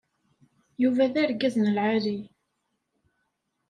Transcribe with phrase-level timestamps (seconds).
[0.81, 2.17] Yuba d argaz n lεali.